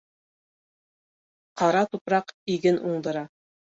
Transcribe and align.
Ҡара 1.63 1.83
тупраҡ 1.91 2.33
иген 2.55 2.85
уңдыра. 2.93 3.29